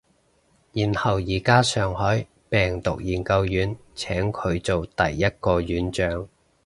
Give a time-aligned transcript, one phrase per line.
[0.71, 6.27] 然後而家上海病毒研究院請佢做第一個院長